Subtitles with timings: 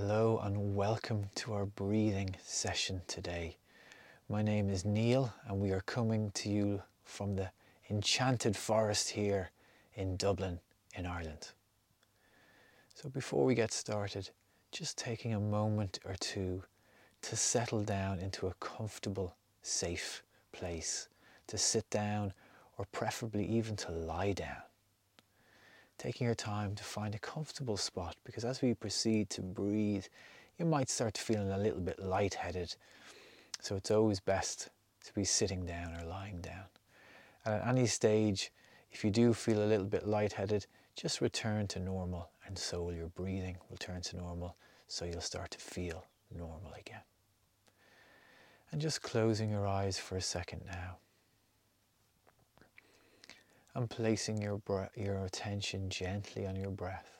[0.00, 3.56] Hello and welcome to our breathing session today.
[4.28, 7.50] My name is Neil and we are coming to you from the
[7.90, 9.50] enchanted forest here
[9.94, 10.60] in Dublin
[10.94, 11.48] in Ireland.
[12.94, 14.30] So before we get started,
[14.70, 16.62] just taking a moment or two
[17.22, 20.22] to settle down into a comfortable, safe
[20.52, 21.08] place,
[21.48, 22.32] to sit down
[22.78, 24.62] or preferably even to lie down
[25.98, 30.06] taking your time to find a comfortable spot because as we proceed to breathe,
[30.56, 32.74] you might start feeling a little bit lightheaded.
[33.60, 34.70] So it's always best
[35.04, 36.64] to be sitting down or lying down.
[37.44, 38.52] And at any stage,
[38.92, 42.94] if you do feel a little bit lightheaded, just return to normal and so will
[42.94, 44.56] your breathing will turn to normal
[44.86, 46.04] so you'll start to feel
[46.36, 47.02] normal again.
[48.70, 50.98] And just closing your eyes for a second now
[53.78, 57.16] and placing your, breath, your attention gently on your breath.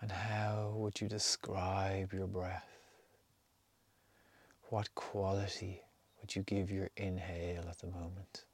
[0.00, 2.78] And how would you describe your breath?
[4.68, 5.82] What quality
[6.20, 8.44] would you give your inhale at the moment?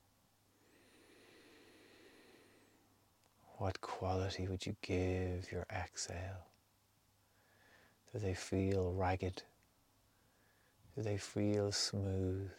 [3.59, 6.47] What quality would you give your exhale?
[8.15, 9.43] Do they feel ragged?
[10.97, 12.51] Do they feel smooth?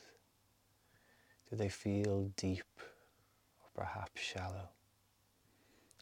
[1.55, 2.65] Do they feel deep
[3.61, 4.67] or perhaps shallow?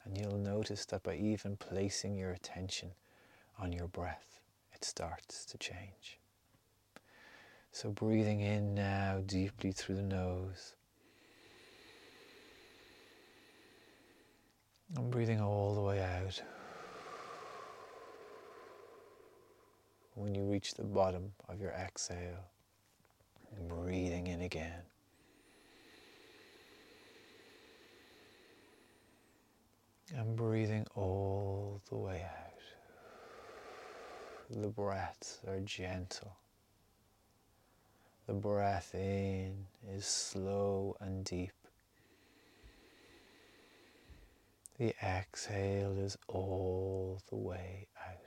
[0.03, 2.89] And you'll notice that by even placing your attention
[3.59, 4.39] on your breath,
[4.73, 6.17] it starts to change.
[7.71, 10.73] So breathing in now deeply through the nose.
[14.95, 16.41] And breathing all the way out.
[20.15, 22.49] When you reach the bottom of your exhale,
[23.67, 24.81] breathing in again.
[30.15, 32.51] And breathing all the way out.
[34.49, 36.37] The breaths are gentle.
[38.27, 41.51] The breath in is slow and deep.
[44.77, 48.17] The exhale is all the way out.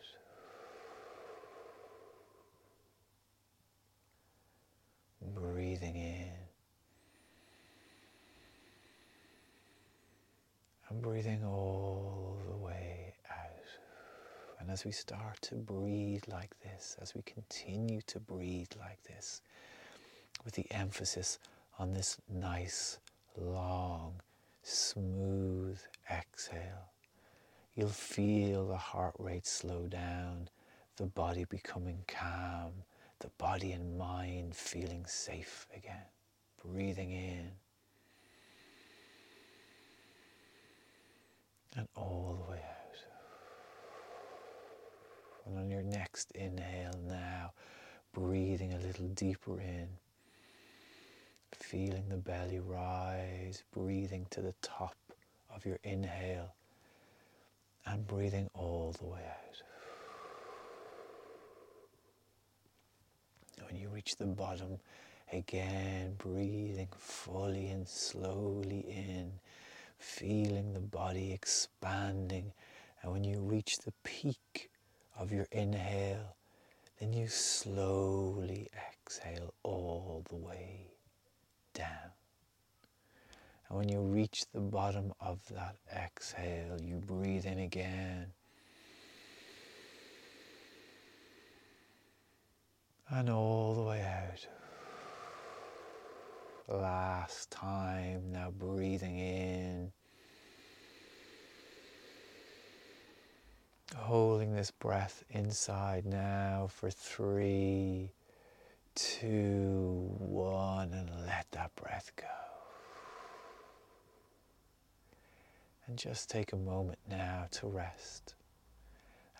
[5.34, 6.47] Breathing in
[10.88, 14.59] and breathing all the way out.
[14.59, 19.41] And as we start to breathe like this, as we continue to breathe like this,
[20.44, 21.39] with the emphasis
[21.78, 22.99] on this nice,
[23.39, 24.15] long,
[24.65, 25.78] smooth
[26.11, 26.91] exhale,
[27.77, 30.49] you'll feel the heart rate slow down,
[30.97, 32.73] the body becoming calm,
[33.21, 36.03] the body and mind feeling safe again.
[36.65, 37.53] Breathing in
[41.77, 42.65] and all the way out.
[45.47, 47.53] And on your next inhale now,
[48.12, 49.89] breathing a little deeper in,
[51.53, 54.97] feeling the belly rise, breathing to the top
[55.55, 56.55] of your inhale,
[57.87, 59.62] and breathing all the way out.
[63.67, 64.79] When you reach the bottom,
[65.33, 69.33] again breathing fully and slowly in
[69.99, 72.53] feeling the body expanding.
[73.03, 74.71] And when you reach the peak
[75.19, 76.37] of your inhale,
[77.00, 80.93] then you slowly exhale all the way
[81.75, 82.12] down.
[83.69, 88.32] And when you reach the bottom of that exhale, you breathe in again.
[93.09, 94.47] And all the way out.
[96.69, 99.56] Last time, now breathing in.
[104.71, 108.10] Breath inside now for three,
[108.94, 112.27] two, one, and let that breath go.
[115.87, 118.34] And just take a moment now to rest.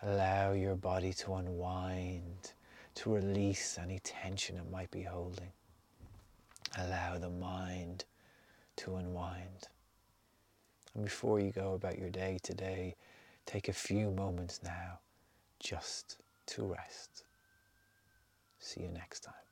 [0.03, 2.53] Allow your body to unwind,
[2.95, 5.51] to release any tension it might be holding.
[6.77, 8.05] Allow the mind
[8.77, 9.67] to unwind.
[10.95, 12.95] And before you go about your day today,
[13.45, 14.99] take a few moments now
[15.59, 16.17] just
[16.47, 17.23] to rest.
[18.59, 19.46] See you next time.